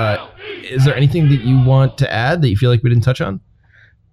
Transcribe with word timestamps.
Uh, 0.00 0.30
is 0.62 0.84
there 0.86 0.96
anything 0.96 1.28
that 1.28 1.42
you 1.42 1.62
want 1.62 1.98
to 1.98 2.10
add 2.10 2.40
that 2.40 2.48
you 2.48 2.56
feel 2.56 2.70
like 2.70 2.82
we 2.82 2.88
didn't 2.88 3.04
touch 3.04 3.20
on? 3.20 3.38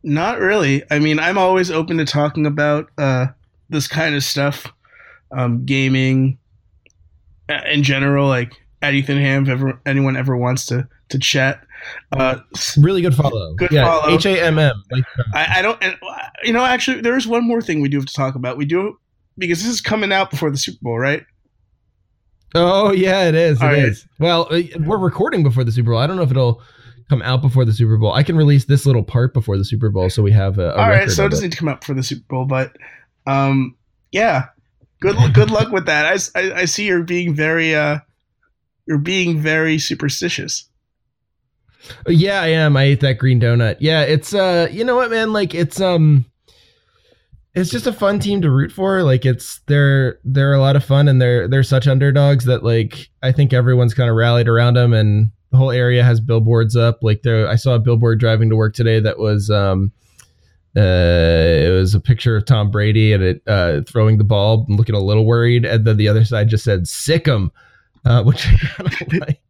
Not 0.04 0.40
really. 0.40 0.84
I 0.92 1.00
mean, 1.00 1.18
I'm 1.18 1.38
always 1.38 1.72
open 1.72 1.98
to 1.98 2.06
talking 2.06 2.46
about 2.46 2.90
uh, 2.98 3.28
this 3.70 3.88
kind 3.88 4.14
of 4.14 4.24
stuff, 4.24 4.68
um, 5.32 5.66
gaming 5.66 6.40
uh, 7.50 7.62
in 7.72 7.84
general. 7.84 8.28
Like 8.28 8.54
at 8.82 8.94
Ethan 8.94 9.18
Hamm, 9.18 9.44
if 9.44 9.50
ever 9.50 9.80
anyone 9.86 10.18
ever 10.18 10.36
wants 10.36 10.66
to 10.68 10.88
to 11.10 11.20
chat. 11.20 11.66
Uh, 12.12 12.40
really 12.78 13.02
good 13.02 13.16
follow. 13.16 13.54
Good 13.56 13.72
yeah, 13.72 13.86
follow. 13.86 14.14
H 14.14 14.26
A 14.26 14.44
M 14.46 14.60
M. 14.60 14.84
I, 15.34 15.60
I 15.60 15.62
don't. 15.62 15.82
And, 15.82 15.96
you 16.44 16.52
know, 16.52 16.66
actually, 16.66 17.02
there 17.02 17.16
is 17.16 17.28
one 17.28 17.48
more 17.48 17.62
thing 17.62 17.82
we 17.82 17.88
do 17.88 17.98
have 17.98 18.08
to 18.08 18.14
talk 18.14 18.36
about. 18.36 18.58
We 18.58 18.66
do 18.66 19.00
because 19.38 19.60
this 19.60 19.72
is 19.72 19.80
coming 19.80 20.12
out 20.12 20.32
before 20.32 20.52
the 20.52 20.58
Super 20.58 20.80
Bowl, 20.82 21.00
right? 21.00 21.24
Oh 22.56 22.92
yeah, 22.92 23.28
it 23.28 23.36
is. 23.36 23.62
It 23.62 23.74
is. 23.74 24.08
Well, 24.20 24.48
uh, 24.50 24.62
we're 24.80 24.98
recording 24.98 25.44
before 25.44 25.64
the 25.64 25.72
Super 25.72 25.92
Bowl. 25.92 26.00
I 26.00 26.08
don't 26.08 26.16
know 26.16 26.24
if 26.24 26.32
it'll 26.32 26.62
come 27.10 27.22
out 27.22 27.42
before 27.42 27.66
the 27.66 27.74
Super 27.74 27.98
Bowl. 27.98 28.14
I 28.14 28.24
can 28.24 28.38
release 28.38 28.66
this 28.66 28.86
little 28.86 29.04
part 29.04 29.34
before 29.34 29.58
the 29.58 29.66
Super 29.66 29.90
Bowl, 29.90 30.10
so 30.10 30.24
we 30.24 30.32
have 30.32 30.58
a, 30.58 30.70
a 30.70 30.76
All 30.76 30.90
right, 30.90 31.10
so 31.10 31.26
it 31.26 31.30
doesn't 31.30 31.46
need 31.46 31.52
to 31.52 31.58
come 31.58 31.70
out 31.70 31.84
for 31.84 31.94
the 31.94 32.04
Super 32.04 32.26
Bowl, 32.30 32.46
but 32.46 32.76
um, 33.26 33.76
yeah, 34.12 34.46
good 35.00 35.16
good 35.34 35.52
luck 35.52 35.72
with 35.72 35.86
that. 35.86 36.32
I 36.36 36.62
I 36.62 36.66
see 36.66 36.86
you're 36.86 37.04
being 37.04 37.36
very 37.36 37.76
uh, 37.76 38.00
you're 38.86 38.98
being 38.98 39.40
very 39.40 39.78
superstitious. 39.78 40.70
Yeah, 42.08 42.42
I 42.42 42.48
am. 42.48 42.76
I 42.76 42.84
ate 42.84 43.02
that 43.02 43.18
green 43.18 43.40
donut. 43.40 43.78
Yeah, 43.80 44.02
it's 44.02 44.34
uh, 44.34 44.68
you 44.72 44.84
know 44.84 44.96
what, 44.96 45.12
man? 45.12 45.34
Like 45.34 45.54
it's 45.54 45.80
um, 45.80 46.26
it's 47.58 47.72
just 47.72 47.88
a 47.88 47.94
fun 47.94 48.20
team 48.20 48.42
to 48.42 48.52
root 48.52 48.72
for. 48.72 49.02
Like 49.02 49.26
it's 49.26 49.60
they're 49.66 50.20
they're 50.24 50.54
a 50.54 50.60
lot 50.60 50.76
of 50.76 50.86
fun 50.86 51.08
and 51.08 51.20
they're 51.20 51.48
they're 51.48 51.64
such 51.64 51.88
underdogs 51.88 52.46
that 52.46 52.64
like 52.64 53.10
I 53.24 53.32
think 53.32 53.52
everyone's 53.52 53.96
kind 53.96 54.10
of 54.10 54.16
rallied 54.16 54.48
around 54.48 54.76
them 54.76 54.94
and 54.94 55.32
the 55.52 55.58
whole 55.58 55.72
area 55.72 56.04
has 56.04 56.20
billboards 56.20 56.76
up. 56.76 57.00
Like 57.02 57.24
there, 57.24 57.48
I 57.48 57.56
saw 57.56 57.74
a 57.74 57.80
billboard 57.80 58.20
driving 58.20 58.50
to 58.50 58.56
work 58.56 58.74
today 58.74 59.00
that 59.00 59.18
was 59.18 59.50
um. 59.50 59.92
Uh, 60.76 61.66
it 61.66 61.72
was 61.72 61.96
a 61.96 62.00
picture 62.00 62.38
of 62.38 62.46
Tom 62.46 62.70
Brady 62.70 63.12
and 63.12 63.24
it 63.24 63.42
uh, 63.48 63.82
throwing 63.88 64.20
the 64.20 64.24
ball, 64.24 64.64
and 64.68 64.78
looking 64.78 64.94
a 64.94 65.00
little 65.00 65.26
worried, 65.26 65.66
and 65.66 65.86
then 65.86 65.98
the 65.98 66.08
other 66.08 66.24
side 66.24 66.50
just 66.50 66.64
said 66.64 66.88
"sick 66.88 67.28
'em," 67.28 67.52
uh, 68.06 68.22
which 68.26 68.46
I 68.46 68.56
kind 68.58 68.94
of 69.02 69.14
liked. 69.22 69.42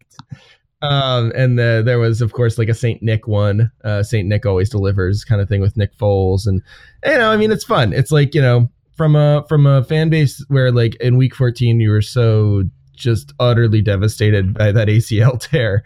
Um, 0.81 1.31
and 1.35 1.57
the, 1.57 1.81
there 1.83 1.99
was, 1.99 2.21
of 2.21 2.33
course, 2.33 2.57
like 2.57 2.69
a 2.69 2.73
Saint 2.73 3.01
Nick 3.01 3.27
one. 3.27 3.71
Uh, 3.83 4.03
Saint 4.03 4.27
Nick 4.27 4.45
always 4.45 4.69
delivers 4.69 5.23
kind 5.23 5.41
of 5.41 5.49
thing 5.49 5.61
with 5.61 5.75
Nick 5.75 5.95
Foles, 5.97 6.45
and 6.45 6.61
you 7.05 7.17
know, 7.17 7.31
I 7.31 7.37
mean, 7.37 7.51
it's 7.51 7.63
fun. 7.63 7.93
It's 7.93 8.11
like 8.11 8.35
you 8.35 8.41
know, 8.41 8.69
from 8.97 9.15
a 9.15 9.45
from 9.47 9.65
a 9.65 9.83
fan 9.83 10.09
base 10.09 10.43
where 10.49 10.71
like 10.71 10.95
in 10.95 11.17
Week 11.17 11.35
14 11.35 11.79
you 11.79 11.89
were 11.89 12.01
so 12.01 12.63
just 12.93 13.31
utterly 13.39 13.81
devastated 13.81 14.55
by 14.55 14.71
that 14.71 14.87
ACL 14.87 15.39
tear 15.51 15.83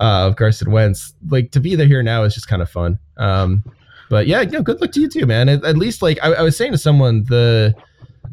uh, 0.00 0.26
of 0.26 0.36
Carson 0.36 0.72
Wentz. 0.72 1.14
Like 1.28 1.52
to 1.52 1.60
be 1.60 1.76
there 1.76 1.86
here 1.86 2.02
now 2.02 2.24
is 2.24 2.34
just 2.34 2.48
kind 2.48 2.62
of 2.62 2.70
fun. 2.70 2.98
Um, 3.18 3.62
but 4.10 4.26
yeah, 4.26 4.42
know, 4.42 4.62
good 4.62 4.80
luck 4.80 4.92
to 4.92 5.00
you 5.00 5.08
too, 5.08 5.26
man. 5.26 5.48
At, 5.48 5.64
at 5.64 5.76
least 5.76 6.02
like 6.02 6.18
I, 6.22 6.32
I 6.32 6.42
was 6.42 6.56
saying 6.56 6.72
to 6.72 6.78
someone 6.78 7.24
the 7.24 7.74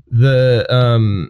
the 0.10 0.66
um 0.70 1.30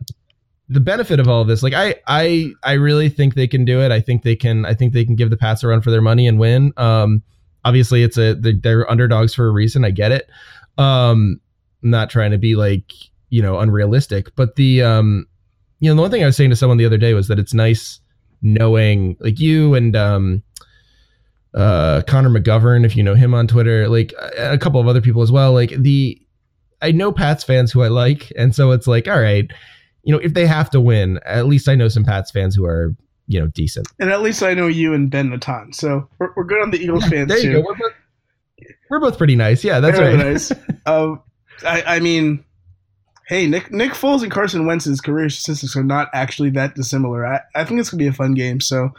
the 0.72 0.80
benefit 0.80 1.20
of 1.20 1.28
all 1.28 1.42
of 1.42 1.48
this 1.48 1.62
like 1.62 1.74
i 1.74 1.94
i 2.08 2.50
i 2.64 2.74
really 2.74 3.10
think 3.10 3.36
they 3.36 3.48
can 3.48 3.66
do 3.66 3.82
it. 3.82 3.92
I 3.92 4.00
think 4.00 4.24
they 4.24 4.36
can 4.36 4.66
i 4.66 4.74
think 4.74 4.94
they 4.94 5.04
can 5.04 5.16
give 5.16 5.30
the 5.30 5.38
pats 5.38 5.64
a 5.64 5.68
run 5.68 5.82
for 5.82 5.92
their 5.92 6.02
money 6.02 6.28
and 6.28 6.40
win. 6.40 6.74
Um 6.78 7.22
obviously 7.66 8.04
it's 8.04 8.18
a 8.18 8.36
they're, 8.36 8.54
they're 8.54 8.90
underdogs 8.90 9.36
for 9.36 9.48
a 9.48 9.52
reason. 9.52 9.84
I 9.84 9.92
get 9.92 10.12
it. 10.12 10.30
Um 10.78 11.42
I'm 11.84 11.90
not 11.90 12.10
trying 12.10 12.32
to 12.32 12.38
be 12.38 12.56
like 12.56 12.94
you 13.30 13.42
know 13.42 13.60
unrealistic 13.60 14.34
but 14.36 14.56
the 14.56 14.82
um 14.82 15.28
you 15.80 15.90
know 15.90 15.96
the 15.96 16.02
one 16.02 16.12
thing 16.12 16.24
i 16.24 16.26
was 16.26 16.38
saying 16.38 16.50
to 16.50 16.56
someone 16.56 16.78
the 16.78 16.86
other 16.86 16.98
day 16.98 17.14
was 17.14 17.28
that 17.28 17.40
it's 17.40 17.54
nice 17.54 18.00
knowing 18.42 19.18
like 19.20 19.40
you 19.40 19.74
and 19.74 19.96
um 19.96 20.44
uh 21.54 22.02
connor 22.08 22.30
mcgovern 22.30 22.86
if 22.86 22.96
you 22.96 23.04
know 23.04 23.16
him 23.16 23.34
on 23.34 23.48
twitter 23.48 23.88
like 23.90 24.14
a 24.38 24.54
a 24.54 24.58
couple 24.58 24.80
of 24.80 24.88
other 24.88 25.02
people 25.02 25.22
as 25.22 25.32
well 25.32 25.54
like 25.54 25.72
the 25.78 26.22
i 26.82 26.92
know 26.92 27.12
pats 27.12 27.44
fans 27.44 27.72
who 27.72 27.82
i 27.82 27.88
like 27.88 28.32
and 28.38 28.54
so 28.54 28.72
it's 28.72 28.88
like 28.88 29.08
all 29.08 29.20
right 29.20 29.52
you 30.04 30.12
know, 30.14 30.20
if 30.20 30.34
they 30.34 30.46
have 30.48 30.70
to 30.72 30.82
win, 30.82 31.20
at 31.26 31.46
least 31.46 31.68
I 31.70 31.76
know 31.76 31.88
some 31.88 32.04
Pats 32.04 32.32
fans 32.32 32.56
who 32.56 32.66
are, 32.66 32.96
you 33.28 33.40
know, 33.40 33.48
decent. 33.48 33.88
And 34.00 34.10
at 34.12 34.22
least 34.22 34.42
I 34.44 34.54
know 34.54 34.68
you 34.68 34.94
and 34.94 35.10
Ben 35.10 35.30
Natan, 35.30 35.74
so 35.74 36.10
we're, 36.20 36.34
we're 36.36 36.44
good 36.44 36.62
on 36.62 36.72
the 36.72 36.78
Eagles 36.80 37.06
fans 37.10 37.28
There 37.28 37.38
you 37.40 37.52
too. 37.52 37.62
go. 37.62 37.68
We're 37.68 37.76
both, 37.76 37.94
we're 38.90 39.00
both 39.00 39.18
pretty 39.18 39.36
nice. 39.36 39.64
Yeah, 39.64 39.80
that's 39.80 39.98
Very 39.98 40.16
right. 40.16 40.26
nice. 40.26 40.52
Um, 40.88 41.22
I, 41.64 41.84
I 41.84 42.00
mean, 42.00 42.44
hey, 43.28 43.46
Nick 43.46 43.72
Nick 43.72 43.92
Foles 43.92 44.24
and 44.24 44.32
Carson 44.32 44.66
Wentz's 44.66 45.00
career 45.00 45.30
statistics 45.30 45.76
are 45.76 45.84
not 45.84 46.10
actually 46.12 46.50
that 46.52 46.74
dissimilar. 46.74 47.24
I, 47.26 47.42
I 47.54 47.64
think 47.64 47.80
it's 47.80 47.92
gonna 47.92 48.00
be 48.00 48.08
a 48.08 48.14
fun 48.14 48.34
game. 48.34 48.60
So, 48.60 48.90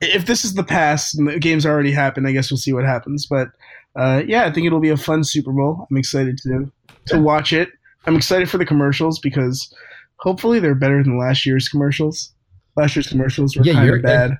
if 0.00 0.24
this 0.24 0.42
is 0.42 0.54
the 0.54 0.64
past 0.64 1.14
and 1.18 1.28
the 1.28 1.38
game's 1.38 1.66
already 1.66 1.92
happened, 1.92 2.26
I 2.26 2.32
guess 2.32 2.50
we'll 2.50 2.56
see 2.56 2.72
what 2.72 2.84
happens. 2.86 3.26
But 3.26 3.48
uh, 3.94 4.22
yeah, 4.26 4.46
I 4.46 4.50
think 4.50 4.66
it'll 4.66 4.80
be 4.80 4.88
a 4.88 4.96
fun 4.96 5.22
Super 5.22 5.52
Bowl. 5.52 5.86
I'm 5.90 5.98
excited 5.98 6.38
to 6.44 6.72
to 7.08 7.20
watch 7.20 7.52
it. 7.52 7.68
I'm 8.06 8.16
excited 8.16 8.48
for 8.48 8.56
the 8.56 8.64
commercials 8.64 9.18
because 9.18 9.70
hopefully 10.18 10.60
they're 10.60 10.74
better 10.74 11.02
than 11.02 11.18
last 11.18 11.46
year's 11.46 11.68
commercials. 11.68 12.32
Last 12.76 12.94
year's 12.96 13.08
commercials 13.08 13.56
were 13.56 13.64
Yeah, 13.64 13.74
kind 13.74 13.90
of 13.90 14.02
bad. 14.02 14.38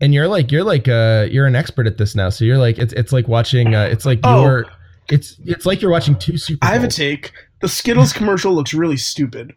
And 0.00 0.14
you're 0.14 0.28
like, 0.28 0.52
you're 0.52 0.62
like, 0.64 0.86
uh, 0.86 1.26
you're 1.30 1.46
an 1.46 1.56
expert 1.56 1.86
at 1.88 1.98
this 1.98 2.14
now. 2.14 2.28
So 2.28 2.44
you're 2.44 2.58
like, 2.58 2.78
it's 2.78 2.92
it's 2.92 3.12
like 3.12 3.26
watching. 3.26 3.74
Uh, 3.74 3.84
it's 3.90 4.06
like 4.06 4.20
Oh. 4.22 4.42
you're. 4.42 4.66
It's 5.10 5.36
it's 5.44 5.66
like 5.66 5.80
you're 5.82 5.90
watching 5.90 6.16
two 6.18 6.36
Super. 6.36 6.64
I 6.64 6.72
have 6.74 6.84
a 6.84 6.88
take. 6.88 7.32
The 7.60 7.68
Skittles 7.68 8.12
commercial 8.12 8.52
looks 8.54 8.74
really 8.74 8.96
stupid. 8.98 9.54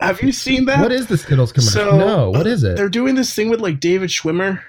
Have 0.00 0.20
you 0.20 0.32
seen 0.32 0.66
that? 0.66 0.80
What 0.82 0.92
is 0.92 1.06
the 1.06 1.16
Skittles 1.16 1.52
commercial? 1.52 1.72
So, 1.72 1.96
no, 1.96 2.30
what 2.30 2.46
is 2.46 2.62
it? 2.64 2.76
They're 2.76 2.90
doing 2.90 3.14
this 3.14 3.34
thing 3.34 3.48
with 3.48 3.60
like 3.60 3.80
David 3.80 4.10
Schwimmer. 4.10 4.60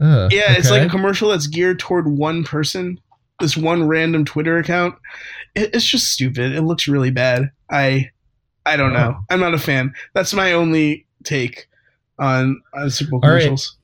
Uh, 0.00 0.28
Yeah, 0.32 0.52
it's 0.56 0.70
like 0.70 0.86
a 0.86 0.88
commercial 0.88 1.28
that's 1.30 1.46
geared 1.46 1.78
toward 1.78 2.06
one 2.08 2.44
person, 2.44 2.98
this 3.40 3.56
one 3.56 3.86
random 3.86 4.24
Twitter 4.24 4.56
account. 4.58 4.94
It, 5.54 5.74
it's 5.74 5.84
just 5.84 6.10
stupid. 6.10 6.52
It 6.52 6.62
looks 6.62 6.88
really 6.88 7.10
bad. 7.10 7.50
I, 7.74 8.10
I 8.64 8.76
don't 8.76 8.92
know. 8.92 9.18
I'm 9.30 9.40
not 9.40 9.52
a 9.54 9.58
fan. 9.58 9.92
That's 10.14 10.32
my 10.32 10.52
only 10.52 11.06
take 11.24 11.66
on 12.18 12.62
on 12.72 12.88
Super 12.90 13.10
Bowl 13.10 13.20
All 13.24 13.30
right. 13.30 13.42
commercials. 13.42 13.76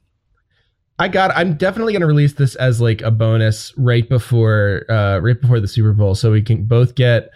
I 0.98 1.08
got. 1.08 1.30
I'm 1.34 1.54
definitely 1.56 1.94
going 1.94 2.02
to 2.02 2.06
release 2.06 2.34
this 2.34 2.54
as 2.56 2.80
like 2.80 3.00
a 3.00 3.10
bonus 3.10 3.72
right 3.78 4.06
before, 4.08 4.84
uh, 4.90 5.18
right 5.18 5.40
before 5.40 5.58
the 5.58 5.66
Super 5.68 5.92
Bowl, 5.94 6.14
so 6.14 6.30
we 6.30 6.42
can 6.42 6.64
both 6.66 6.94
get 6.94 7.30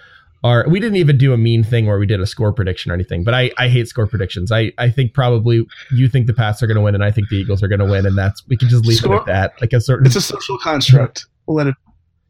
our. 0.45 0.67
We 0.69 0.81
didn't 0.81 0.97
even 0.97 1.17
do 1.17 1.33
a 1.33 1.39
mean 1.39 1.65
thing 1.65 1.87
where 1.87 1.99
we 1.99 2.05
did 2.05 2.21
a 2.21 2.27
score 2.27 2.53
prediction 2.53 2.91
or 2.91 2.95
anything, 2.95 3.25
but 3.25 3.33
I, 3.33 3.51
I 3.57 3.69
hate 3.69 3.89
score 3.89 4.07
predictions. 4.07 4.53
I, 4.53 4.73
I 4.77 4.91
think 4.91 5.15
probably 5.15 5.67
you 5.91 6.09
think 6.11 6.27
the 6.27 6.35
Pats 6.35 6.63
are 6.63 6.67
going 6.67 6.77
to 6.77 6.83
win, 6.83 6.95
and 6.95 7.03
I 7.03 7.11
think 7.11 7.31
the 7.31 7.37
Eagles 7.37 7.63
are 7.63 7.69
going 7.69 7.79
to 7.81 7.87
win, 7.87 8.05
and 8.05 8.19
that's 8.19 8.47
we 8.49 8.57
can 8.59 8.69
just 8.69 8.85
leave 8.85 8.99
Score- 8.99 9.17
it 9.17 9.21
at 9.21 9.27
that. 9.27 9.61
Like 9.63 9.73
a 9.73 9.81
certain. 9.81 10.07
It's 10.07 10.17
a 10.17 10.21
social 10.21 10.59
construct. 10.59 11.27
We'll 11.47 11.57
let 11.57 11.67
it. 11.69 11.75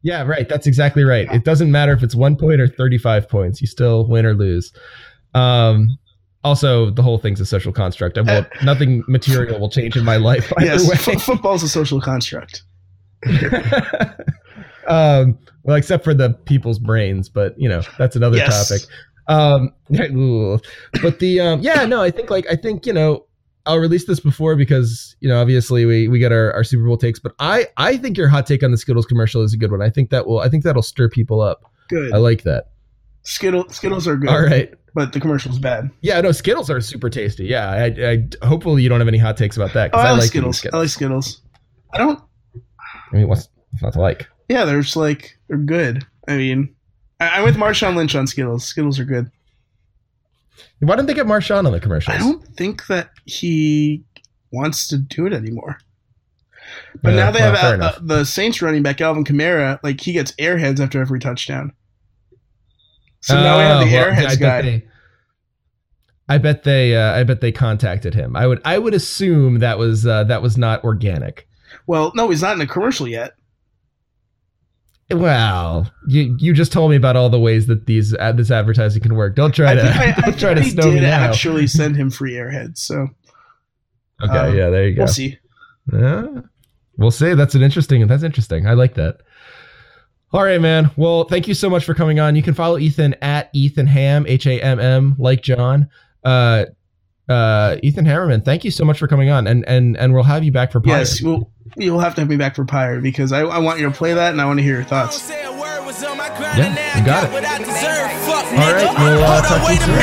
Yeah, 0.05 0.23
right. 0.23 0.49
That's 0.49 0.69
exactly 0.69 1.03
right. 1.03 1.27
It 1.33 1.45
doesn't 1.45 1.73
matter 1.73 1.93
if 1.93 2.03
it's 2.05 2.15
one 2.15 2.37
point 2.37 2.61
or 2.61 2.69
35 2.69 3.29
points. 3.29 3.61
You 3.61 3.67
still 3.67 4.07
win 4.07 4.25
or 4.25 4.35
lose. 4.35 4.73
Um. 5.35 5.99
Also, 6.45 6.91
the 6.91 7.03
whole 7.03 7.17
thing's 7.17 7.41
a 7.41 7.47
social 7.47 7.73
construct. 7.73 8.19
I 8.19 8.21
will, 8.21 8.45
nothing 8.63 9.03
material 9.09 9.59
will 9.59 9.71
change 9.71 9.97
in 9.97 10.05
my 10.05 10.19
life 10.19 10.53
Yes, 10.61 11.09
f- 11.09 11.23
football's 11.23 11.63
a 11.63 11.69
social 11.71 12.03
construct. 12.03 12.65
um, 14.87 15.39
well, 15.63 15.77
except 15.77 16.05
for 16.05 16.13
the 16.15 16.31
people's 16.45 16.79
brains, 16.79 17.29
but 17.29 17.59
you 17.59 17.69
know 17.69 17.83
that's 17.99 18.17
another 18.17 18.37
Yes. 18.37 18.69
topic. 18.69 18.83
Um, 19.27 19.73
but 21.03 21.19
the 21.19 21.41
um, 21.41 21.61
yeah, 21.63 21.87
no, 21.87 22.03
I 22.03 22.11
think 22.11 22.29
like 22.31 22.47
I 22.51 22.57
think 22.57 22.85
you 22.87 22.93
know 22.93 23.25
I'll 23.67 23.79
release 23.79 24.07
this 24.07 24.21
before 24.21 24.57
because 24.57 25.17
you 25.21 25.29
know 25.29 25.41
obviously 25.41 25.87
we 25.87 26.09
we 26.09 26.19
got 26.19 26.33
our, 26.33 26.53
our 26.53 26.65
Super 26.65 26.85
Bowl 26.85 26.97
takes, 26.97 27.19
but 27.19 27.33
I 27.39 27.67
I 27.77 27.97
think 27.97 28.17
your 28.19 28.29
hot 28.29 28.47
take 28.47 28.63
on 28.63 28.71
the 28.71 28.77
Skittles 28.79 29.07
commercial 29.07 29.43
is 29.43 29.55
a 29.55 29.57
good 29.57 29.71
one. 29.71 29.81
I 29.83 29.91
think 29.91 30.11
that 30.11 30.27
will 30.27 30.41
I 30.41 30.49
think 30.49 30.65
that'll 30.65 30.83
stir 30.83 31.09
people 31.09 31.41
up. 31.41 31.65
Good. 31.89 32.13
I 32.13 32.19
like 32.19 32.43
that. 32.43 32.71
Skittle, 33.23 33.67
Skittles 33.71 34.07
are 34.07 34.17
good, 34.17 34.29
All 34.29 34.43
right. 34.43 34.75
but 34.95 35.15
the 35.15 35.21
commercial's 35.21 35.59
bad. 35.59 35.91
Yeah, 36.03 36.21
no, 36.21 36.31
Skittles 36.31 36.69
are 36.69 36.79
super 36.83 37.09
tasty. 37.09 37.47
Yeah, 37.47 37.71
I, 37.71 37.85
I 38.43 38.47
hopefully 38.47 38.83
you 38.83 38.91
don't 38.91 39.01
have 39.01 39.09
any 39.09 39.17
hot 39.17 39.39
takes 39.39 39.57
about 39.57 39.73
that 39.73 39.91
Oh, 39.95 39.99
I, 39.99 40.09
I, 40.09 40.11
like 40.13 40.25
Skittles. 40.25 40.59
Skittles. 40.59 40.79
I 40.79 40.83
like 40.83 40.91
Skittles. 40.91 41.41
I 41.95 41.99
don't. 41.99 42.21
I 43.13 43.17
mean, 43.17 43.29
what's, 43.29 43.49
what's 43.71 43.83
not 43.83 43.93
to 43.95 44.01
like? 44.03 44.29
Yeah, 44.51 44.67
they're 44.67 44.83
just 44.83 44.97
like 44.97 45.39
they're 45.49 45.57
good. 45.57 46.05
I 46.29 46.37
mean, 46.37 46.75
I, 47.19 47.29
I'm 47.39 47.45
with 47.45 47.57
Marshawn 47.57 47.97
Lynch 47.97 48.15
on 48.15 48.27
Skittles. 48.27 48.65
Skittles 48.65 48.99
are 48.99 49.05
good. 49.07 49.31
Why 50.81 50.97
didn't 50.97 51.09
they 51.09 51.15
get 51.15 51.27
Marshawn 51.27 51.67
on 51.67 51.73
the 51.73 51.81
commercials? 51.81 52.17
I 52.17 52.19
don't 52.19 52.45
think 52.57 52.87
that 52.87 53.11
he 53.25 54.05
wants 54.53 54.89
to 54.89 54.99
do 54.99 55.27
it 55.27 55.33
anymore. 55.33 55.79
But 57.03 57.11
Yeah, 57.11 57.17
now 57.17 57.31
they 57.31 57.41
well, 57.41 57.55
have 57.57 57.81
uh, 57.81 57.99
the 58.03 58.25
Saints 58.25 58.63
running 58.63 58.83
back 58.83 59.01
Alvin 59.01 59.25
Kamara. 59.25 59.79
Like 59.83 60.01
he 60.01 60.13
gets 60.13 60.33
airheads 60.33 60.81
after 60.81 61.01
every 61.01 61.21
touchdown. 61.21 61.73
So 63.21 63.35
now 63.35 63.57
we 63.59 63.65
have 63.65 63.81
the 63.81 63.97
Oh, 63.97 64.01
well, 64.01 64.11
airheads 64.11 64.25
I 64.27 64.29
bet 64.29 64.39
guy. 64.41 64.63
They, 64.63 64.85
I 66.29 66.39
bet 66.39 66.65
they. 66.65 66.97
Uh, 66.97 67.13
I 67.19 67.23
bet 67.25 67.41
they 67.41 67.53
contacted 67.53 68.15
him. 68.15 68.37
I 68.37 68.47
would. 68.47 68.61
I 68.65 68.79
would 68.79 68.95
assume 68.95 69.59
that 69.59 69.79
was 69.79 70.07
uh, 70.07 70.25
that 70.25 70.43
was 70.43 70.57
not 70.57 70.85
organic. 70.85 71.47
Well, 71.87 72.13
no, 72.15 72.31
he's 72.31 72.43
not 72.43 72.57
in 72.57 72.63
a 72.63 72.67
commercial 72.67 73.07
yet. 73.09 73.35
Well, 75.15 75.91
you 76.07 76.37
you 76.39 76.53
just 76.53 76.73
told 76.73 76.91
me 76.91 76.97
about 76.97 77.17
all 77.17 77.31
the 77.31 77.39
ways 77.41 77.67
that 77.69 77.87
these 77.87 78.15
uh, 78.15 78.33
this 78.33 78.51
advertising 78.51 79.03
can 79.03 79.15
work. 79.15 79.35
Don't 79.37 79.55
try 79.55 79.73
I 79.73 79.75
to 79.75 79.83
I, 79.83 80.15
I 80.17 80.21
don't 80.27 80.39
try 80.39 80.55
to 80.55 80.63
snow 80.65 80.91
me 80.93 81.01
now. 81.01 81.25
actually 81.25 81.67
send 81.67 81.97
him 81.97 82.11
free 82.11 82.35
airheads. 82.35 82.79
So 82.79 83.09
Okay, 84.23 84.39
Um, 84.39 84.57
yeah, 84.57 84.69
there 84.71 84.89
you 84.89 84.95
go. 84.95 85.03
We'll 85.03 85.09
see. 85.09 85.39
Yeah. 85.93 86.27
We'll 86.97 87.11
see. 87.11 87.35
That's 87.35 87.55
an 87.55 87.63
interesting. 87.63 88.07
That's 88.07 88.23
interesting. 88.23 88.67
I 88.67 88.75
like 88.75 88.95
that. 88.95 89.17
All 90.33 90.43
right, 90.45 90.61
man. 90.61 90.91
Well, 90.97 91.25
thank 91.25 91.49
you 91.49 91.55
so 91.55 91.69
much 91.69 91.85
for 91.85 91.95
coming 91.95 92.21
on. 92.21 92.37
You 92.37 92.43
can 92.43 92.55
follow 92.55 92.79
Ethan 92.79 93.15
at 93.23 93.51
Ethan 93.53 93.87
Hamm, 93.87 94.27
H 94.27 94.47
A 94.47 94.61
M 94.61 94.79
M, 94.81 95.17
like 95.19 95.43
Jon. 95.43 95.89
Uh, 96.25 96.67
uh, 97.29 97.77
Ethan 97.83 98.05
Hammerman, 98.05 98.45
thank 98.45 98.65
you 98.65 98.71
so 98.71 98.85
much 98.85 98.99
for 98.99 99.09
coming 99.09 99.31
on, 99.31 99.47
and 99.47 99.65
and 99.67 99.97
and 99.97 100.13
we'll 100.13 100.23
have 100.25 100.45
you 100.45 100.53
back 100.53 100.71
for 100.73 100.81
Pyre. 100.81 100.99
Yes, 100.99 101.23
we'll, 101.23 101.51
you'll 101.77 102.01
have 102.01 102.15
to 102.17 102.21
have 102.23 102.29
me 102.29 102.37
back 102.37 102.55
for 102.55 102.65
Pyre 102.65 103.01
because 103.01 103.33
I, 103.33 103.41
I 103.43 103.59
want 103.59 103.81
you 103.81 103.87
to 103.87 103.95
play 103.95 104.15
that 104.15 104.33
and 104.33 104.41
I 104.41 104.47
want 104.47 104.59
to 104.59 104.65
hear 104.65 104.77
your 104.77 104.85
thoughts. 104.85 105.29
Yeah, 105.31 106.71
you 106.99 107.05
got 107.05 107.25
it. 107.25 107.31
All 107.31 107.41
right, 108.71 108.91
we'll, 108.99 109.23
uh, 109.23 109.43
talk 109.43 109.63
to 109.67 109.75
you 109.75 109.81
soon. 109.81 109.95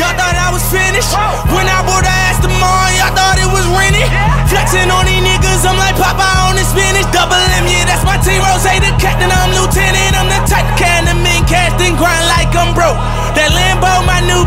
Y'all 0.00 0.16
thought 0.16 0.32
I 0.32 0.48
was 0.48 0.64
finished 0.72 1.12
when 1.52 1.68
I 1.68 1.84
bought 1.84 2.04
the 2.04 2.14
Aston 2.32 2.52
Martin. 2.56 2.96
Y'all 2.96 3.12
thought 3.12 3.36
it 3.36 3.48
was 3.52 3.64
rented. 3.68 4.08
Flexing 4.48 4.88
on 4.88 5.04
these 5.04 5.20
niggas, 5.20 5.64
I'm 5.68 5.76
like 5.76 5.96
Papa 5.96 6.24
on 6.48 6.56
the 6.56 6.64
spinach. 6.64 7.04
Double 7.12 7.36
M, 7.36 7.68
yeah, 7.68 7.84
that's 7.84 8.04
my 8.04 8.16
team. 8.20 8.40
Ross, 8.40 8.64
the 8.64 8.90
captain, 8.96 9.28
I'm 9.28 9.52
lieutenant. 9.52 10.16
I'm 10.16 10.28
the 10.28 10.40
type 10.48 10.68
can 10.80 11.04
the 11.04 11.16
men 11.20 11.44
cast 11.44 11.76
and 11.84 11.96
grind 12.00 12.24
like 12.32 12.48
I'm 12.56 12.72
broke. 12.72 12.96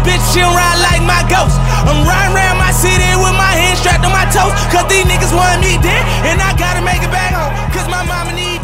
Bitch, 0.03 0.23
she 0.31 0.39
don't 0.43 0.51
ride 0.51 0.79
like 0.83 1.03
my 1.03 1.23
ghost. 1.31 1.55
I'm 1.87 2.03
riding 2.03 2.35
around 2.35 2.59
my 2.59 2.71
city 2.71 3.07
with 3.15 3.35
my 3.35 3.55
hands 3.55 3.79
strapped 3.79 4.03
on 4.03 4.11
my 4.11 4.27
toes. 4.31 4.51
Cause 4.67 4.87
these 4.91 5.07
niggas 5.07 5.31
want 5.31 5.63
me 5.63 5.79
dead, 5.79 6.03
and 6.27 6.39
I 6.39 6.51
gotta 6.59 6.83
make 6.83 7.03
it 7.03 7.11
back 7.11 7.31
home. 7.31 7.51
Cause 7.71 7.87
my 7.87 8.03
mama 8.03 8.35
need. 8.35 8.62